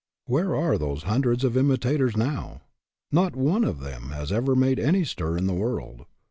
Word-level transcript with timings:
Where 0.25 0.55
are 0.55 0.79
those 0.79 1.03
hundreds 1.03 1.43
of 1.43 1.55
imitators 1.55 2.17
now? 2.17 2.61
Not 3.11 3.35
one 3.35 3.63
of 3.63 3.81
them 3.81 4.09
has 4.09 4.31
ever 4.31 4.55
made 4.55 4.79
any 4.79 5.03
stir 5.03 5.37
in 5.37 5.45
the 5.45 5.53
world. 5.53 6.07